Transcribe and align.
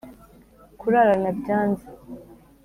kurarana 0.79 1.29
byanze 1.39 1.85